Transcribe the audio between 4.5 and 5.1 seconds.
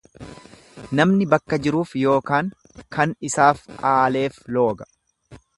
looga.